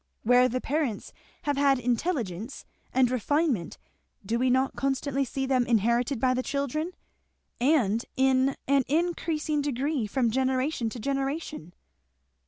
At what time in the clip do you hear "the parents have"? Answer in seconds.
0.49-1.57